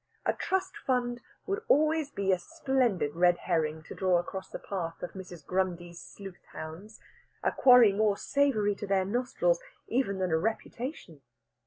A 0.25 0.33
trust 0.33 0.77
fund 0.77 1.21
would 1.45 1.61
always 1.67 2.09
be 2.09 2.31
a 2.31 2.39
splendid 2.39 3.15
red 3.15 3.37
herring 3.37 3.83
to 3.83 3.93
draw 3.93 4.17
across 4.17 4.49
the 4.49 4.57
path 4.57 5.03
of 5.03 5.11
Mrs. 5.11 5.45
Grundy's 5.45 6.01
sleuth 6.01 6.43
hounds 6.53 6.99
a 7.43 7.51
quarry 7.51 7.93
more 7.93 8.17
savoury 8.17 8.73
to 8.73 8.87
their 8.87 9.05
nostrils 9.05 9.59
even 9.87 10.17
than 10.17 10.31
a 10.31 10.39
reputation. 10.39 11.21